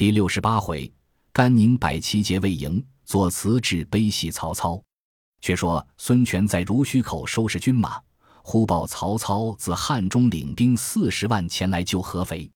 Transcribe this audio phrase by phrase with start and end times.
[0.00, 0.90] 第六十八回，
[1.30, 4.82] 甘宁摆旗节未营，作词致悲喜曹操。
[5.42, 8.00] 却说孙权在濡须口收拾军马，
[8.42, 12.50] 忽报曹操自汉中领兵四十万前来救合肥。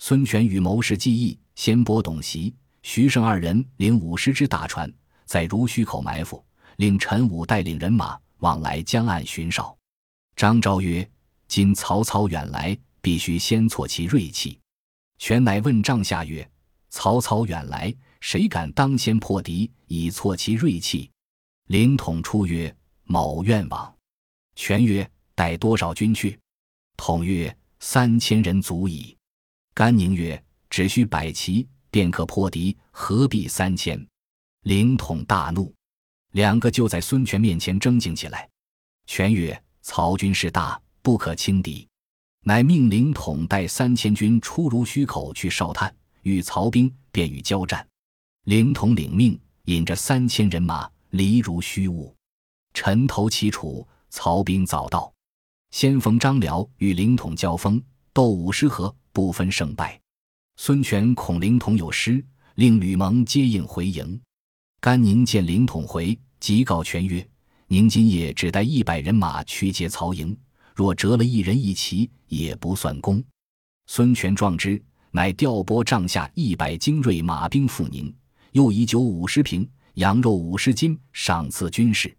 [0.00, 4.92] 孙权与谋士计议，先拨董袭、徐盛二人领五十只大船，
[5.26, 6.44] 在濡须口埋伏，
[6.78, 9.78] 令陈武带领人马往来江岸巡哨。
[10.34, 11.08] 张昭曰
[11.46, 14.58] ：“今曹操远来，必须先挫其锐气。”
[15.18, 16.44] 权乃问帐下曰
[16.90, 21.10] ：“曹操远来，谁敢当先破敌，以挫其锐气？”
[21.68, 23.94] 凌统出曰：“某愿往。”
[24.56, 26.38] 权曰：“带多少军去？”
[26.98, 29.16] 统曰：“三千人足矣。”
[29.72, 34.04] 甘宁曰：“只需百骑，便可破敌，何必三千？”
[34.64, 35.72] 凌统大怒，
[36.32, 38.46] 两个就在孙权面前争竞起来。
[39.06, 41.88] 权曰：“曹军势大，不可轻敌。”
[42.44, 47.86] 乃命凌统带三千军出濡须口去哨探，与曹兵，便与交战。
[48.44, 50.90] 凌统领命，引着三千人马。
[51.10, 52.14] 离如虚物，
[52.72, 53.84] 沉头齐楚。
[54.10, 55.12] 曹兵早到，
[55.72, 60.00] 先锋张辽与凌统交锋，斗五十合，不分胜败。
[60.56, 62.24] 孙权恐凌统有失，
[62.54, 64.20] 令吕蒙接应回营。
[64.80, 67.28] 甘宁见凌统回，即告权曰
[67.66, 70.36] ：“宁今夜只带一百人马去劫曹营，
[70.74, 73.20] 若折了一人一骑，也不算功。”
[73.86, 74.80] 孙权壮之，
[75.10, 78.12] 乃调拨帐下一百精锐马兵赴宁，
[78.52, 79.68] 又以酒五十瓶。
[79.94, 82.16] 羊肉五十斤，赏赐军士。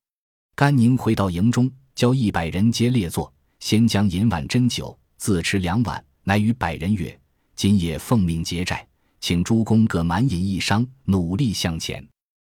[0.55, 7.17] 甘宁回到营中，教一百人皆列坐，先将饮碗斟酒，自持两碗，乃与百人曰
[7.55, 8.85] ：“今夜奉命结寨，
[9.21, 12.05] 请诸公各满饮一觞，努力向前。”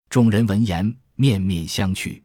[0.09, 2.21] 众人闻言，面面相觑。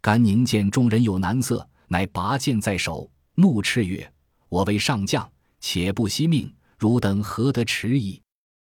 [0.00, 4.10] 甘宁见众人有难色，乃拔剑在手，怒斥曰
[4.48, 8.20] ：“我为上将，且不惜命，汝等何得迟疑？”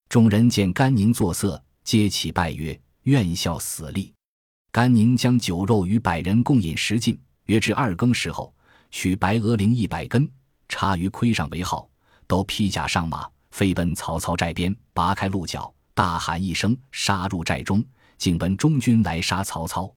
[0.08, 2.80] 众人见甘宁作色，皆起拜曰。
[3.02, 4.12] 愿效死力。
[4.70, 8.54] 甘宁将酒肉与百人共饮十尽，约至二更时候，
[8.90, 10.30] 取白鹅翎一百根，
[10.68, 11.88] 插于盔上为号，
[12.26, 17.82] 都披甲上马，飞奔曹操寨边，拔开鹿角，大喊一声，杀入寨中，
[18.18, 19.90] 竟奔中军来杀曹操。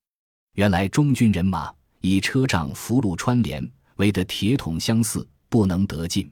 [0.54, 6.32] 原来中军人马以车仗俘虏穿连，围得铁桶相似，不能得进。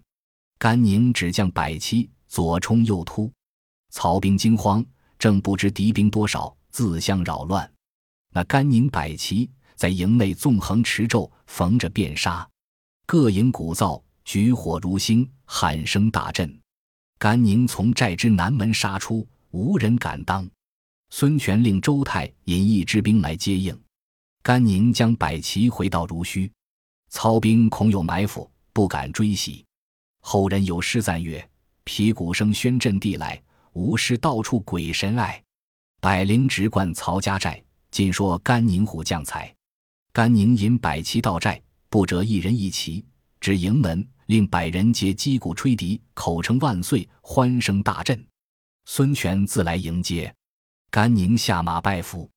[0.60, 3.32] 甘宁只将百骑左冲右突，
[3.92, 4.86] 曹兵惊慌，
[5.18, 6.56] 正不知敌兵多少。
[6.72, 7.70] 自相扰乱，
[8.32, 12.48] 那甘宁百骑在营内纵横驰骤，逢着便杀，
[13.08, 16.60] 各营鼓噪，举火如星，喊声大震。
[17.18, 20.48] 甘宁从寨之南门杀出，无人敢当。
[21.10, 23.76] 孙权令周泰引一支兵来接应，
[24.44, 26.52] 甘宁将百骑回到濡须，
[27.10, 29.66] 操兵恐有埋伏，不敢追袭。
[30.20, 31.50] 后人有诗赞曰
[31.84, 33.42] ：“皮鼓声喧震地来，
[33.74, 35.42] 无事到处鬼神爱。”
[36.02, 39.54] 百灵直贯曹家寨，尽说甘宁虎将才。
[40.14, 43.06] 甘宁引百骑到寨，不折一人一骑，
[43.40, 48.26] 至营门，令百人皆击鼓吹笛，口称万岁，欢声大振。
[48.86, 50.34] 孙权自来迎接，
[50.90, 52.30] 甘宁下马拜服，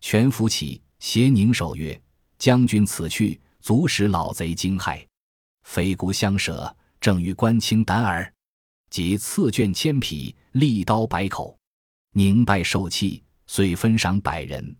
[0.00, 2.00] 权扶起，携宁手曰
[2.38, 5.06] ：“将军此去，足使老贼惊骇，
[5.62, 8.32] 匪骨相舍，正欲关清胆耳。”
[8.88, 11.58] 即赐卷千匹，利刀百口。
[12.14, 14.76] 宁拜受气，遂分赏百人。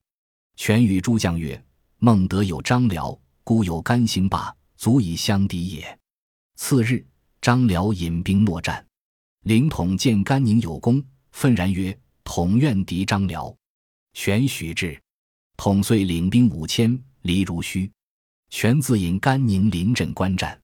[0.56, 1.62] 权与诸将曰
[1.98, 5.98] ：“孟德有张辽，孤有甘兴霸，足以相敌也。”
[6.56, 7.04] 次日，
[7.40, 8.86] 张辽引兵搦战。
[9.44, 13.52] 凌统见甘宁有功，愤然曰：“统愿敌张辽。”
[14.12, 15.00] 权许之。
[15.56, 17.90] 统遂领兵五千，离如须。
[18.50, 20.61] 权自引甘宁临阵观战。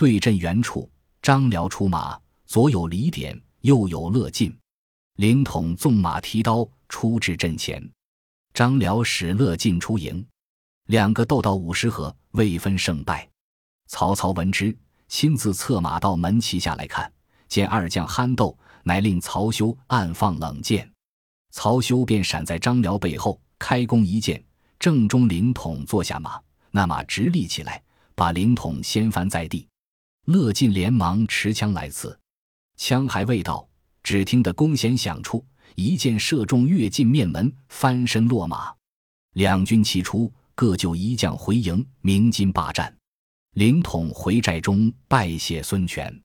[0.00, 0.90] 对阵原处，
[1.20, 4.58] 张辽出马，左有李典，右有乐进。
[5.16, 7.86] 凌统纵马提刀出至阵前，
[8.54, 10.26] 张辽使乐进出营，
[10.86, 13.28] 两个斗到五十合，未分胜败。
[13.88, 14.74] 曹操闻之，
[15.06, 17.12] 亲自策马到门旗下来看，
[17.46, 20.90] 见二将酣斗，乃令曹休暗放冷箭。
[21.50, 24.42] 曹休便闪在张辽背后，开弓一箭，
[24.78, 26.40] 正中凌统坐下马，
[26.70, 27.82] 那马直立起来，
[28.14, 29.68] 把凌统掀翻在地。
[30.30, 32.16] 乐进连忙持枪来刺，
[32.76, 33.68] 枪还未到。
[34.02, 35.44] 只听得弓弦响处，
[35.74, 38.72] 一箭射中乐进面门，翻身落马。
[39.34, 42.96] 两军齐出，各就一将回营，鸣金罢战。
[43.54, 46.18] 凌统回寨中拜谢孙权。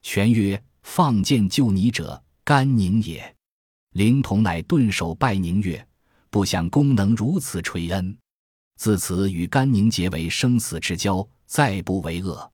[0.00, 3.36] 权曰：“放箭救你者，甘宁也。”
[3.94, 5.86] 凌统乃顿首拜宁曰
[6.28, 8.18] ：“不想公能如此垂恩，
[8.76, 12.50] 自此与甘宁结为生死之交，再不为恶。”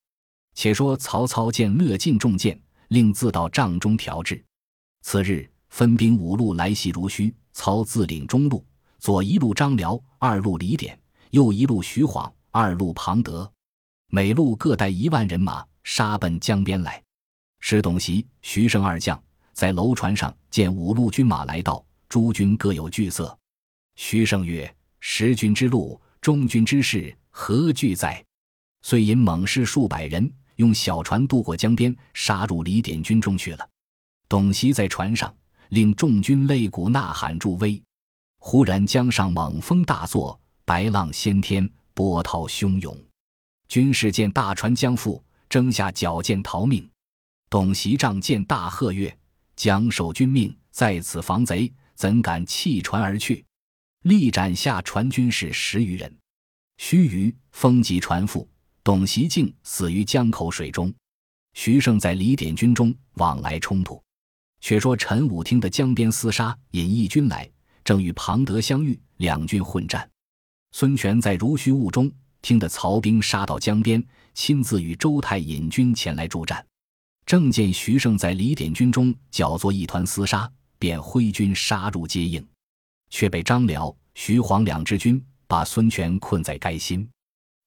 [0.60, 4.44] 且说曹操见乐进中箭，令自到帐中调制。
[5.02, 7.32] 次日，分兵五路来袭如须。
[7.52, 8.66] 操自领中路，
[8.99, 10.99] 左一路张辽，二路李典，
[11.31, 13.49] 右一路徐晃，二路庞德，
[14.08, 17.00] 每路各带一万人马，杀奔江边来。
[17.60, 19.20] 使董袭、徐盛二将
[19.52, 23.37] 在楼船上见五路军马来到，诸军各有惧色。
[23.94, 28.25] 徐盛曰：“十军之路，中军之势，何惧哉？”
[28.82, 33.69] 遂引猛士数百人，用小船渡过江边，杀入李典军中去了。
[34.28, 35.34] 董袭在船上。
[35.69, 37.78] 令众军擂鼓呐喊助威，
[38.38, 42.96] 忽然江上猛风大作，白浪掀天，波涛汹涌。
[43.69, 46.88] 军士见大船将覆，争下矫箭逃命。
[47.50, 49.14] 董袭仗剑大喝曰
[49.56, 53.44] ：“将守军命，在此防贼，怎敢弃船而去？”
[54.05, 56.16] 力斩下船军士十余人。
[56.78, 58.46] 须臾，风急船覆，
[58.88, 60.90] 董袭敬死于江口水中。
[61.52, 64.02] 徐盛在李典军中往来冲突。
[64.62, 67.46] 却说陈武听得江边厮杀，引义军来，
[67.85, 70.08] 正与庞德相遇，两军混战。
[70.73, 74.02] 孙权在如须雾中听得曹兵杀到江边，
[74.32, 76.67] 亲自与周泰引军前来助战。
[77.26, 82.43] 正见徐盛在李典军中搅作一团厮杀，便挥军杀入接应，
[83.11, 87.06] 却被张辽、徐晃两支军把孙权困在该心。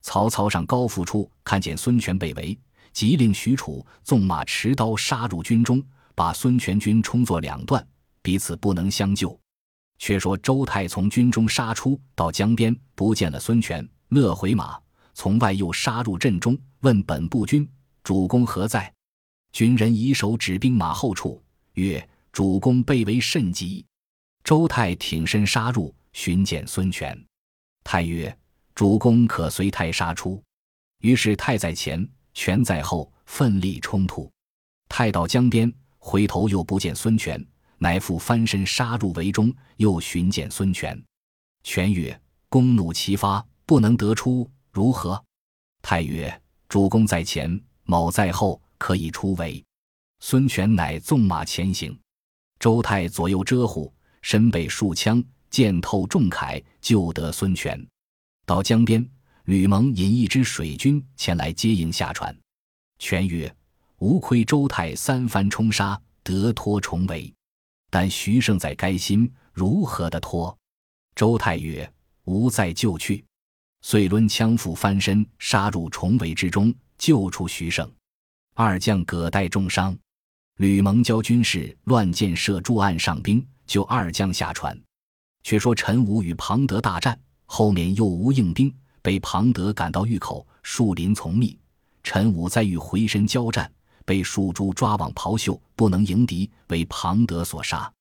[0.01, 2.57] 曹操上高阜处看见孙权被围，
[2.91, 5.83] 即令许褚纵马持刀杀入军中。
[6.13, 7.83] 把孙权军冲作两段，
[8.21, 9.39] 彼此不能相救。
[9.97, 14.79] 却说周泰从军中杀出，到江边不见了孙权，勒回马，
[15.13, 17.67] 从外又杀入阵中，问本部军
[18.03, 18.93] 主公何在？
[19.53, 21.41] 军人以手指兵马后处，
[21.73, 23.83] 曰：“主公被围甚急。”
[24.43, 27.17] 周泰挺身杀入，寻见孙权。
[27.83, 28.35] 泰曰
[28.75, 30.41] ：“主公可随太杀出。”
[30.99, 34.31] 于是太在前，权在后，奋力冲突。
[34.87, 35.71] 太到江边。
[36.03, 37.39] 回头又不见孙权，
[37.77, 40.99] 乃复翻身杀入围中，又寻见孙权。
[41.63, 42.19] 权曰
[42.49, 45.23] ：“弓弩齐发，不能得出，如何？”
[45.83, 49.63] 太曰：“主公在前，某在后，可以出围。”
[50.21, 51.95] 孙权乃纵马前行。
[52.57, 53.93] 周泰左右遮护，
[54.23, 57.79] 身背数枪，箭透重铠，救得孙权。
[58.51, 59.09] 到江边，
[59.45, 62.37] 吕蒙引一支水军前来接应下船。
[62.99, 63.55] 权曰：
[63.99, 67.33] 无亏周泰三番冲杀，得脱重围，
[67.89, 70.53] 但徐盛在该心，如何的脱？
[71.15, 71.89] 周泰曰
[72.27, 73.23] ：“吾在就去。”
[73.83, 77.89] 遂抡枪斧翻身，杀入重围之中，救出徐盛。
[78.53, 79.97] 二将葛带重伤，
[80.57, 84.77] 吕蒙教军士乱箭射住岸上兵，救二将下船。
[85.41, 87.17] 却说陈武与庞德大战，
[87.53, 91.59] 后面又无应兵，被庞德赶到峪口，树林丛密，
[92.01, 93.69] 陈武再欲回身交战。
[94.05, 97.91] 被树猪抓往袍袖，不能迎敌，为庞德所杀。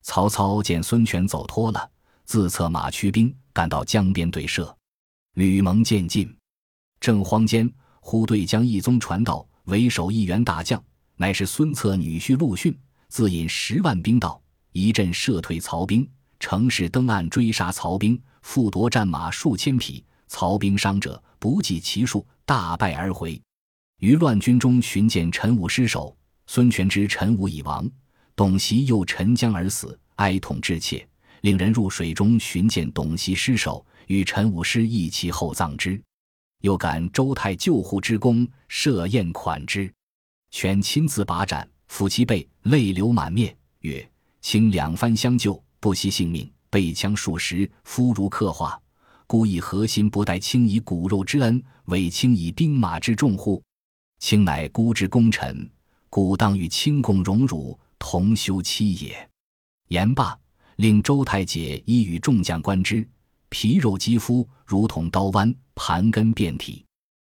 [0.00, 1.90] 曹操见孙权走脱了，
[2.24, 4.74] 自策马驱兵赶到江边对射。
[5.34, 6.34] 吕蒙渐进，
[6.98, 7.70] 正慌间，
[8.00, 10.82] 忽对江一宗传道，为首一员大将，
[11.16, 12.74] 乃是孙策女婿陆逊，
[13.08, 14.40] 自引十万兵到，
[14.72, 16.08] 一阵射退曹兵，
[16.40, 23.40] 乘势登岸追杀曹兵，复夺战马数千匹，曹兵伤者不计其数，大败而回。
[24.00, 26.14] 于乱军中寻见陈武失守，
[26.46, 27.90] 孙权知陈武已亡，
[28.36, 31.08] 董袭又沉江而死，哀痛至切，
[31.40, 36.00] 令人入水中寻见董袭尸首，与陈武尸一齐厚葬之。
[36.60, 39.90] 又感周泰救护之功，设宴款之。
[40.50, 44.06] 权亲自把斩，抚其背，泪流满面，曰
[44.42, 48.76] ：“卿两番相救，不惜性命，被枪数十，夫如刻画，
[49.28, 53.62] 故以核心不待卿以骨肉之恩，委卿以兵马之重乎？”
[54.18, 55.70] 卿乃孤之功臣，
[56.10, 59.30] 故当与卿共荣辱，同休戚也。
[59.86, 60.36] 言罢，
[60.74, 63.08] 令周太姐衣与众将观之，
[63.50, 66.84] 皮肉肌肤如同刀剜，盘根遍体。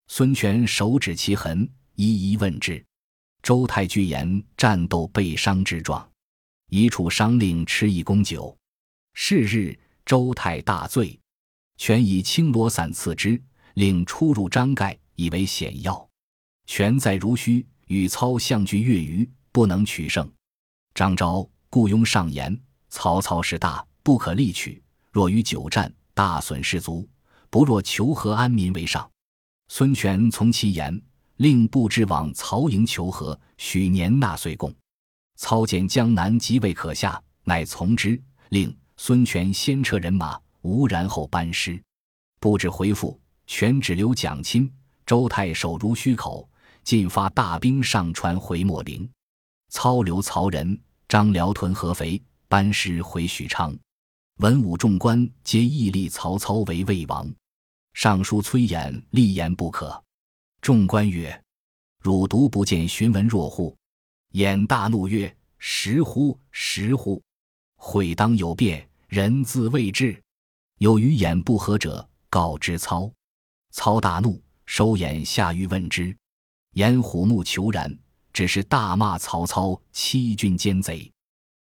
[0.08, 2.84] 孙权手指其痕，一一问之。
[3.42, 6.06] 周太据言战斗被伤之状，
[6.68, 8.54] 以处伤令吃一公酒。
[9.12, 11.18] 是日，周泰大醉，
[11.76, 13.40] 权以青罗伞赐之，
[13.74, 16.08] 令出入张盖，以为险要。
[16.66, 20.30] 权在如须，与操相距月余，不能取胜。
[20.94, 24.82] 张昭、雇佣上言：曹操势大，不可力取。
[25.10, 27.08] 若与久战，大损士卒，
[27.50, 29.08] 不若求和安民为上。
[29.68, 31.00] 孙权从其言，
[31.36, 34.74] 令布置往曹营求和，许年纳岁贡。
[35.36, 41.82] 操见江南即未可下，乃从之，令孙权先撤人马，无然后班师。
[42.38, 44.70] 布置回复，权只留蒋钦、
[45.06, 46.46] 周泰守如须口。
[46.84, 49.10] 进发大兵上船回秣陵，
[49.70, 50.78] 操留曹仁、
[51.08, 53.74] 张辽屯合肥，班师回许昌。
[54.36, 57.26] 文武众官皆议立曹操为魏王。
[57.94, 59.98] 尚书崔琰立言不可。
[60.60, 61.42] 众官曰
[62.04, 63.74] ：“汝独不见荀文若乎？”
[64.36, 66.38] 衍大怒曰：“实乎？
[66.50, 67.22] 实乎？
[67.76, 70.16] 会当有变，人自谓之。
[70.78, 73.10] 有与眼不合者，告之操。
[73.72, 76.16] 操大怒，收眼下狱问之。
[76.74, 77.92] 言虎目求然，
[78.32, 81.10] 只是大骂曹操欺君奸贼。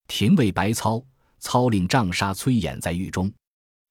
[0.08, 1.04] 廷尉白操，
[1.40, 3.34] 操令杖杀崔琰在狱中。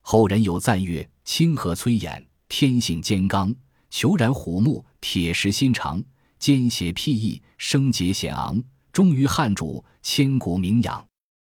[0.02, 3.52] 后人有赞曰：“清河崔琰，天性坚刚，
[3.90, 6.00] 虬然虎目，铁石心肠。”
[6.38, 8.62] 奸邪僻异，声节显昂，
[8.92, 11.04] 忠于汉主，千古名扬。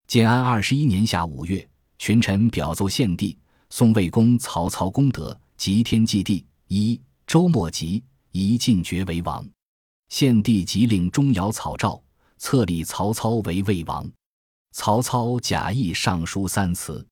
[0.07, 1.69] 建安二十一年夏五月，
[2.01, 3.37] 群臣表奏献帝，
[3.69, 8.03] 宋魏公曹操功德，即天祭地，一周末即
[8.33, 9.47] 一进爵为王。
[10.09, 12.03] 献帝即令钟繇草诏，
[12.39, 14.11] 册立曹操为魏王。
[14.73, 17.07] 曹操假意上书三辞，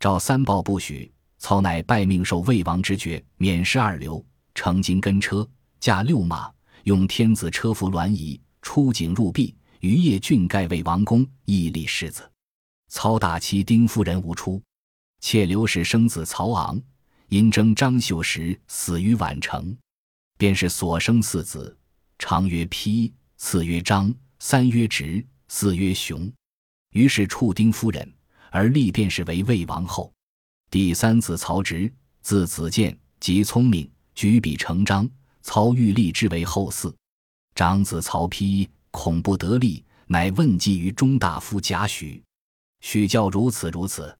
[0.00, 1.08] 诏三报不许。
[1.38, 4.22] 操乃拜命受魏王之爵，免失二流，
[4.52, 5.48] 乘金跟车，
[5.78, 6.50] 驾六马。
[6.82, 12.28] 用天子车服銮仪出井入壁，于夜郡盖魏王宫，屹立世子。
[12.88, 14.62] 操大妻丁夫人无出，
[15.20, 16.80] 妾刘氏生子曹昂，
[17.28, 19.76] 因征张绣时死于宛城。
[20.36, 21.76] 便是所生四子，
[22.18, 26.30] 长曰丕，次曰张，三曰直，四曰雄。
[26.90, 28.12] 于是处丁夫人，
[28.50, 30.12] 而立便是为魏王后。
[30.70, 35.08] 第三子曹植，字子建，极聪明，举笔成章。
[35.42, 36.92] 曹欲立之为后嗣，
[37.54, 42.20] 长子曹丕恐不得力，乃问计于中大夫贾诩。
[42.84, 44.14] 许教如此如此，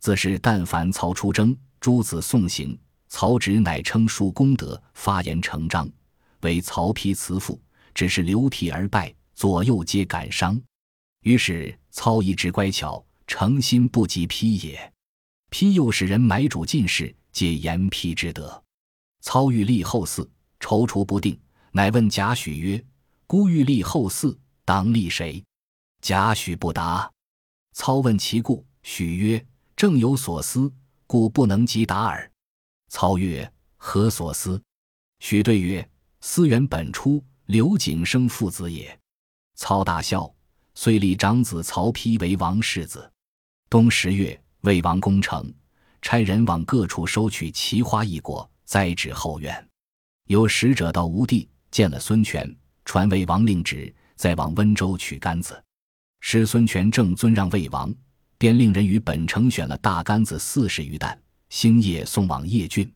[0.00, 2.76] 自是但凡曹出征，诸子送行。
[3.06, 5.88] 曹植乃称述功德，发言成章，
[6.40, 7.60] 为曹丕慈父，
[7.94, 10.60] 只是流涕而拜，左右皆感伤。
[11.22, 14.92] 于是操一直乖巧，诚心不及丕也。
[15.52, 18.60] 丕又使人买主进士，皆言丕之德。
[19.20, 20.28] 操欲立后嗣。
[20.58, 21.38] 踌躇不定，
[21.70, 22.84] 乃问贾诩曰
[23.28, 25.42] ：“孤欲立后嗣，当立谁？”
[26.02, 27.08] 贾诩不答。
[27.80, 29.42] 操问其故，许曰
[29.74, 30.70] ：“正有所思，
[31.06, 32.30] 故不能即答耳。”
[32.92, 34.62] 操曰：“何所思？”
[35.18, 39.00] 许对曰：“思源本初，刘景生父子也。”
[39.56, 40.30] 操大笑，
[40.74, 43.10] 遂立长子曹丕为王世子。
[43.70, 45.50] 冬十月，魏王攻城，
[46.02, 49.68] 差人往各处收取奇花异果，栽植后院。
[50.26, 55.58] 有使者到吴地，见了孙权，传魏王令旨，再往温州取杆子。
[56.20, 57.92] 使孙权正尊让魏王，
[58.38, 62.90] 便令人于本城选了大杆子四十余担，星夜送往邺郡。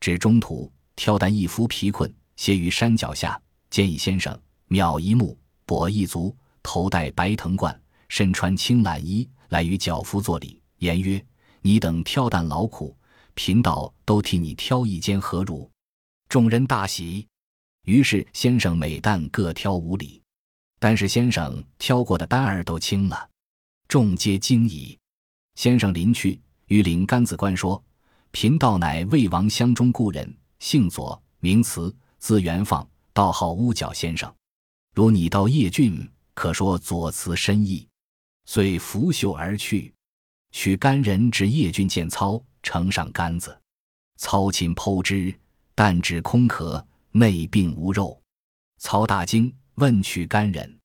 [0.00, 11.24] 至中途，挑担一夫疲困，歇于山脚下，见一先生，渺一目，跛一足，头戴白藤冠，身穿青蓝衣，来与脚夫作礼，言曰
[11.62, 12.96] ：“你等挑担劳苦，
[13.34, 15.68] 贫道都替你挑一间何如？”
[16.28, 17.26] 众人大喜，
[17.86, 20.22] 于是先生每担各挑五里，
[20.78, 23.28] 但是先生挑过的担儿都轻了，
[23.88, 24.96] 众皆惊疑。
[25.54, 27.82] 先生临去，与领干子官说
[28.30, 34.32] ：“贫道乃魏王乡中故人，姓左，名慈，字元放，道号屋角先生。
[34.94, 37.86] 如你到叶郡，可说左慈深意。”
[38.46, 39.92] 遂拂袖而去。
[40.52, 43.60] 取干人至叶郡见操，呈上杆子，
[44.16, 45.34] 操亲剖之。
[45.74, 48.20] 但只空壳，内并无肉。
[48.78, 50.78] 操大惊，问取干人。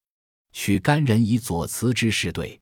[0.51, 2.59] 取干人以左慈之事对。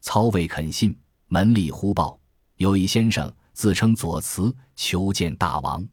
[0.00, 2.18] 曹未肯信，门吏忽报
[2.56, 5.86] 有一先生自称左慈，求见大王。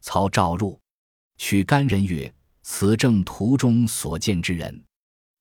[0.00, 0.78] 曹召入，
[1.36, 4.84] 取干人曰：“此正途中所见之人。”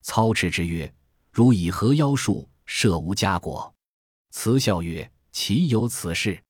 [0.04, 0.94] 操持之曰
[1.32, 3.74] ：“如以何妖术，设无家国？”
[4.32, 6.42] 慈笑曰：“岂有此事？”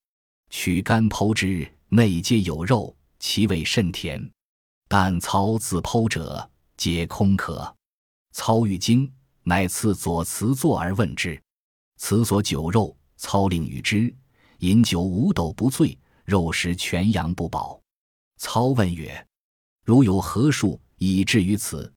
[0.50, 2.96] 取干剖之，内皆有肉。
[3.24, 4.32] 其味甚甜，
[4.88, 6.51] 但操自剖者
[6.82, 7.76] 皆空壳。
[8.32, 9.08] 操欲惊，
[9.44, 11.40] 乃赐左慈坐而问之。
[11.98, 14.12] 慈所酒肉，操令与之
[14.62, 15.96] 饮酒五斗不醉，
[16.26, 17.80] 肉食全阳不饱。
[18.38, 19.28] 操问曰
[19.86, 21.94] ：“如有何术以至于此？”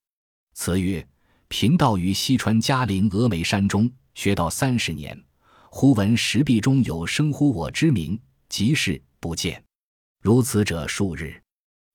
[0.53, 1.09] 慈曰
[1.49, 5.19] ：“贫道于西川嘉陵峨眉山中学道三十年，
[5.71, 9.65] 忽闻石壁中有生乎我之名，即是不见。”
[10.21, 11.43] 如此者数日，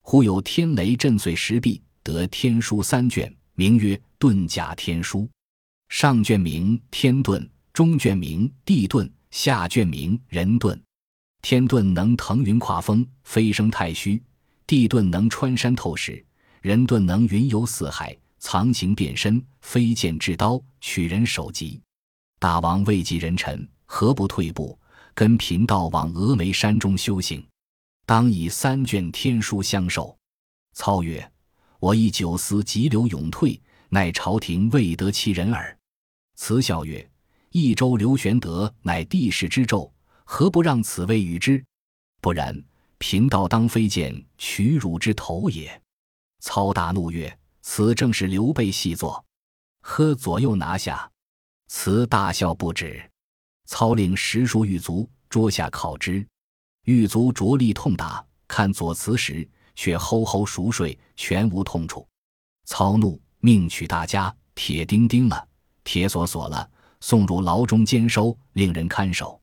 [0.01, 5.19] 忽有天雷震碎石壁，得天书三卷，名曰《遁甲天书》。
[5.89, 10.79] 上卷名天遁，中卷名地遁，下卷名人遁。
[11.43, 14.19] 天遁能腾云跨风，飞升太虚；
[14.65, 16.23] 地遁能穿山透石；
[16.61, 21.79] 人遁能云游四海，藏形变身，飞剑制刀，取人首级。
[22.39, 24.77] 大王位极人臣，何不退步，
[25.13, 27.45] 跟贫道往峨眉山中修行？
[28.05, 30.17] 当以三卷天书相授。
[30.73, 31.31] 操曰
[31.79, 33.59] ：“我亦九思急流勇退，
[33.89, 35.77] 乃朝廷未得其人耳。”
[36.35, 37.09] 慈笑曰
[37.51, 39.89] ：“益州刘玄德乃帝室之胄，
[40.23, 41.63] 何不让此位与之？
[42.21, 42.63] 不然，
[42.97, 45.81] 贫道当飞剑取汝之头也。”
[46.39, 49.25] 操大怒曰：“此正是刘备细作，
[49.81, 51.09] 呵，左右拿下。”
[51.67, 53.01] 慈大笑不止。
[53.65, 56.25] 操令十数狱卒桌下考之，
[56.85, 62.07] 狱卒着力痛打，看左慈时，却吼吼熟睡，全无痛处。
[62.63, 65.45] 操怒，命取大家，铁钉钉了，
[65.83, 66.71] 铁锁锁了，
[67.01, 69.37] 送入牢中监收，令人看守。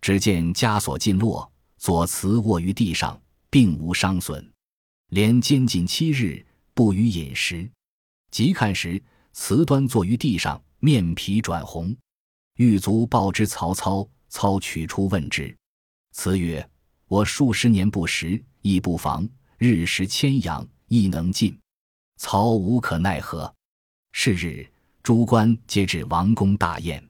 [0.00, 1.48] 只见枷锁尽落，
[1.78, 3.16] 左慈卧于地上，
[3.48, 4.52] 并无伤损，
[5.10, 7.70] 连监禁七日，不予饮食。
[8.32, 9.00] 即看时，
[9.32, 10.60] 慈端坐于地上。
[10.80, 11.96] 面皮转红，
[12.56, 14.04] 狱卒报之曹操。
[14.28, 15.54] 操取出问之，
[16.12, 16.66] 辞曰
[17.06, 21.58] ：“我数十年不食，亦不防，日食千阳，亦能进。”
[22.20, 23.50] 操无可奈何。
[24.12, 24.68] 是日，
[25.02, 27.02] 诸官皆至王宫大宴，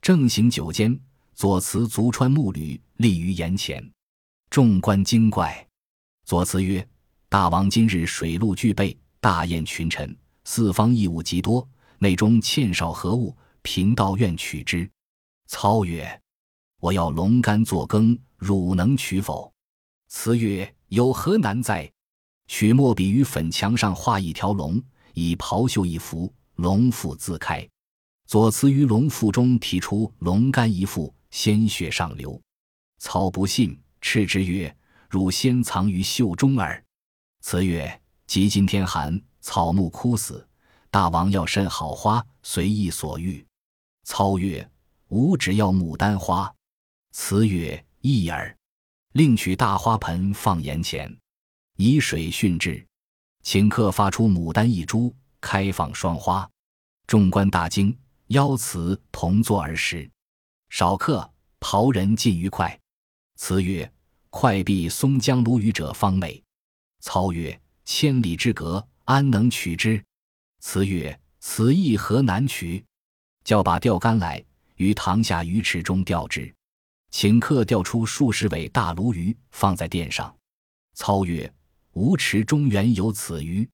[0.00, 0.96] 正行酒间，
[1.34, 3.84] 左慈足穿木履，立于檐前。
[4.48, 5.66] 众官惊怪。
[6.24, 6.88] 左慈曰
[7.28, 11.68] ：“大王今日水陆俱备，大宴群臣，四方异物极多。”
[11.98, 13.36] 内中欠少何物？
[13.62, 14.88] 贫道愿取之。
[15.48, 16.22] 操曰
[16.78, 19.52] ：“我要龙肝作羹，汝能取否？”
[20.06, 21.90] 慈曰：“有何难哉？
[22.46, 24.82] 取墨笔于粉墙上画一条龙，
[25.14, 27.66] 以袍袖一幅，龙腹自开。
[28.26, 32.40] 左慈于龙腹中提出龙肝一副，鲜血上流。
[32.98, 34.74] 操不信，斥之曰
[35.08, 36.82] ：‘汝先藏于袖中耳。’
[37.40, 40.46] 辞曰：‘即今天寒，草木枯死。’”
[40.90, 43.44] 大王要甚好花，随意所欲。
[44.04, 44.68] 操曰
[45.08, 46.52] ：“吾只要牡丹花。”
[47.12, 48.56] 辞曰：“一耳。”
[49.12, 51.14] 另取大花盆放檐前，
[51.76, 52.84] 以水训之，
[53.44, 56.48] 顷刻发出牡丹一株，开放双花。
[57.06, 57.96] 众官大惊，
[58.28, 60.10] 邀辞同坐而食。
[60.70, 62.78] 少客，袍人尽愉快。
[63.36, 63.90] 辞曰
[64.30, 66.42] ：“快避松江鲈鱼者方美。”
[67.00, 70.02] 操曰：“千里之隔，安能取之？”
[70.60, 72.84] 辞曰：“此意何难取？
[73.44, 74.44] 叫把钓竿来，
[74.76, 76.52] 于塘下鱼池中钓之。
[77.12, 80.34] 顷刻钓出数十尾大鲈鱼，放在殿上。
[80.94, 81.50] 操曰
[81.96, 83.66] ：‘吾池中原有此鱼。’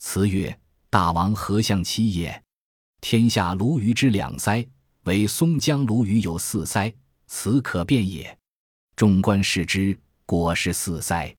[0.00, 2.42] 辞曰：‘大王何相其也？
[3.02, 4.66] 天下鲈鱼之两鳃，
[5.02, 6.94] 唯松江鲈鱼有四鳃，
[7.26, 8.36] 此可辨也。’
[8.96, 11.36] 众官视之，果是四鳃。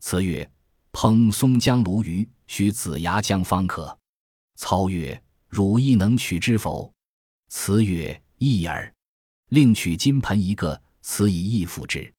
[0.00, 0.50] 辞曰
[0.92, 3.98] ：‘烹松江鲈鱼，须子牙姜方可。’
[4.56, 6.90] 操曰：“汝亦能取之否？”
[7.52, 8.90] 辞曰：“易耳。”
[9.50, 12.10] 另取金盆一个，辞以义付之。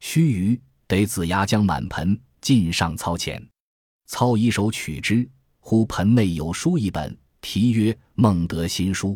[0.00, 3.44] 须臾，得子牙将满盆，尽上操前。
[4.06, 5.28] 操以手取之，
[5.58, 9.08] 忽盆内有书一本，题曰《孟德新书》。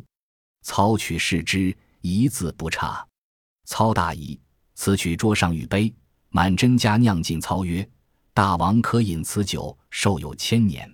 [0.63, 3.07] 操取视之，一字不差。
[3.67, 4.37] 操大疑，
[4.75, 5.95] 此取桌上玉杯，
[6.31, 7.41] 满斟家酿进。
[7.41, 7.89] 操曰
[8.35, 10.93] ：“大王可饮此酒，寿有千年。”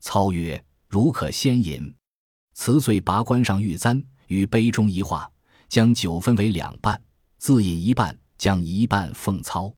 [0.00, 1.94] 操曰：如可先饮，
[2.54, 5.30] 辞遂拔关上玉簪，于杯中一化，
[5.68, 6.98] 将酒分为两半，
[7.36, 9.70] 自饮一半，将一半奉操。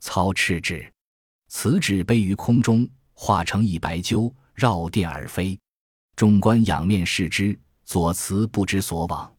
[0.00, 0.90] 操斥之，
[1.56, 5.56] 辞止杯于空中，化成一白鸠，绕殿而飞。
[6.16, 9.32] 众官仰面视之，左慈不知所往。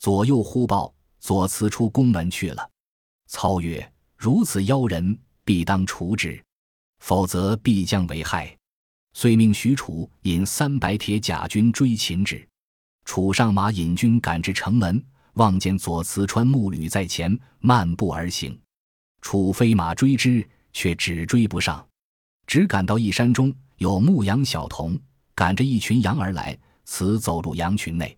[0.00, 2.70] 左右呼报，左慈出宫门去了。
[3.28, 6.42] 操曰：“如此妖人，必当除之，
[6.98, 8.54] 否则必将为害。”
[9.14, 12.46] 遂命许褚引三百铁甲军追擒之，
[13.04, 15.02] 楚上马引军赶至城门，
[15.34, 18.60] 望见左慈穿木履在前，漫步而行。
[19.22, 21.86] 楚飞马追之，却只追不上，
[22.46, 24.98] 只赶到一山中，有牧羊小童
[25.34, 28.14] 赶着一群羊而来，此走入羊群内，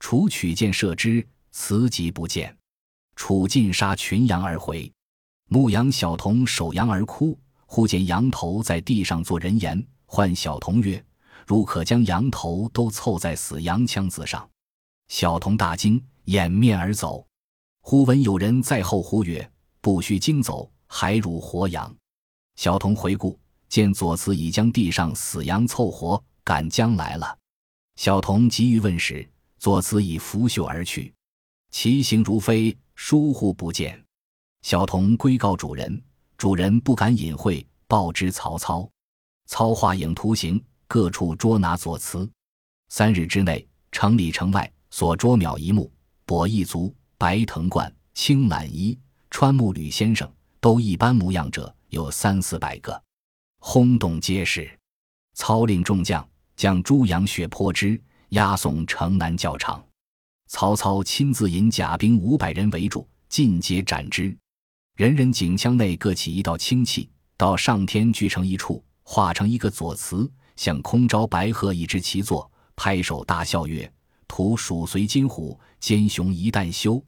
[0.00, 2.56] 楚取箭射之，慈即不见，
[3.16, 4.90] 楚尽杀群羊而回。
[5.50, 9.86] 牧羊小童守羊而哭，忽见羊头在地上做人言。
[10.06, 11.04] 唤小童曰
[11.46, 14.48] ：“如可将羊头都凑在死羊腔子上。”
[15.08, 17.26] 小童大惊，掩面而走。
[17.80, 21.94] 忽闻有人在后呼曰：“不须惊走，还汝活羊。”
[22.56, 27.38] 小童回顾，见左慈已将地上死羊凑活，赶将来了。
[27.94, 31.14] 小童急于问时，左慈已拂袖而去，
[31.70, 34.04] 其形如飞，疏忽不见。
[34.62, 36.02] 小童归告主人，
[36.36, 38.88] 主人不敢隐晦，报知曹操。
[39.46, 42.28] 操画影图形，各处捉拿左慈。
[42.88, 45.90] 三日之内，城里城外所捉秒一目、
[46.26, 48.98] 跛一足、白藤冠、青懒衣、
[49.30, 50.30] 穿木履先生，
[50.68, 53.02] 都一般模样者，有三四百个，
[53.58, 54.70] 轰动皆是。
[55.32, 59.82] 操令众将将猪羊血泼之，押送城南教场。
[60.46, 64.36] 曹操亲自引甲兵五百人围住，尽皆斩之。
[64.96, 73.90] 人人颈腔内各起一道清气，到上天聚成一处，化成一个左慈，向空招白鹤一只齐坐，拍手大笑曰
[74.28, 77.02] ：“徒鼠随金虎，奸雄一旦休。”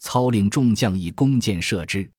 [0.00, 2.10] 操令众将以弓箭射之，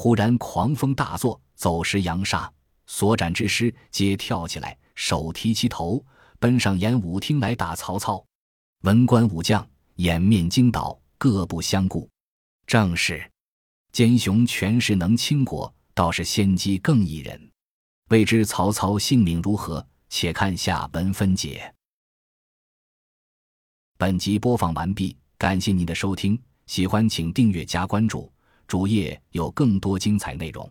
[0.00, 2.48] 忽然狂风大作，走时扬沙，
[2.86, 6.00] 所斩之师皆跳起来，手提其头，
[6.38, 8.24] 奔上演武厅来打曹操。
[8.82, 9.68] 文官武将。
[9.96, 12.08] 掩面惊倒，各不相顾。
[12.64, 13.28] 正是，
[13.90, 17.50] 奸雄权势能倾国，倒是先机更异人。
[18.10, 19.84] 未知曹操性命如何？
[20.08, 21.74] 且看下文分解。
[23.96, 28.32] 本集播放完毕，感谢您的收听，喜欢请订阅加关注，
[28.68, 30.70] 主页有更多精彩内容。